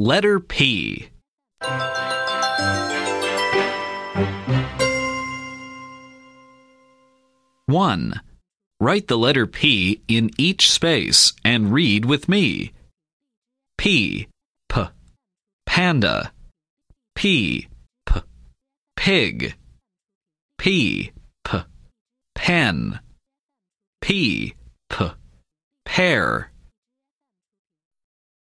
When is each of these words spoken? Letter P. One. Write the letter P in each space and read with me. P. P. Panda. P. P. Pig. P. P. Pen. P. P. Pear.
Letter 0.00 0.40
P. 0.40 1.10
One. 7.66 8.22
Write 8.80 9.08
the 9.08 9.18
letter 9.18 9.46
P 9.46 10.00
in 10.08 10.30
each 10.38 10.70
space 10.70 11.34
and 11.44 11.70
read 11.70 12.06
with 12.06 12.30
me. 12.30 12.72
P. 13.76 14.28
P. 14.70 14.84
Panda. 15.66 16.32
P. 17.14 17.68
P. 18.06 18.20
Pig. 18.96 19.54
P. 20.56 21.12
P. 21.44 21.58
Pen. 22.34 23.00
P. 24.00 24.54
P. 24.88 25.04
Pear. 25.84 26.50